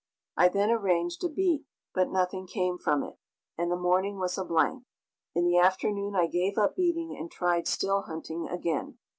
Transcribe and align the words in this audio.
I 0.35 0.49
then 0.49 0.71
arranged 0.71 1.23
a 1.23 1.29
beat, 1.29 1.63
but 1.93 2.09
nothing 2.09 2.47
came 2.47 2.79
from 2.79 3.03
it, 3.03 3.19
and 3.55 3.69
the 3.71 3.75
morning 3.75 4.17
was 4.17 4.35
a 4.35 4.43
blank. 4.43 4.85
In 5.35 5.45
the 5.45 5.59
afternoon 5.59 6.15
I 6.15 6.25
gave 6.25 6.57
up 6.57 6.75
beating 6.75 7.15
and 7.15 7.29
tried 7.29 7.67
still 7.67 8.01
hunting 8.01 8.47
again. 8.49 8.97